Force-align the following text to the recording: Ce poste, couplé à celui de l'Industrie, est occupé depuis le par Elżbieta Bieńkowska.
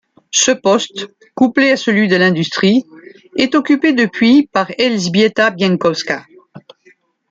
Ce 0.31 0.49
poste, 0.51 1.11
couplé 1.35 1.69
à 1.73 1.77
celui 1.77 2.07
de 2.07 2.15
l'Industrie, 2.15 2.85
est 3.37 3.53
occupé 3.53 3.93
depuis 3.93 4.41
le 4.41 4.47
par 4.47 4.71
Elżbieta 4.79 5.51
Bieńkowska. 5.51 6.25